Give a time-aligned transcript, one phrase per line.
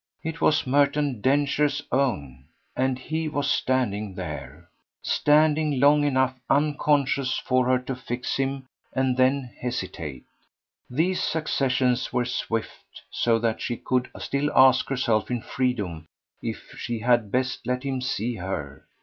[0.23, 4.67] It was Merton Densher's own, and he was standing there,
[5.03, 10.25] standing long enough unconscious for her to fix him and then hesitate.
[10.89, 16.07] These successions were swift, so that she could still ask herself in freedom
[16.41, 18.87] if she had best let him see her.